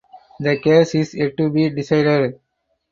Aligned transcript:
The 0.39 0.57
case 0.57 0.95
is 0.95 1.13
yet 1.13 1.37
to 1.37 1.51
be 1.51 1.69
decided. 1.69 2.39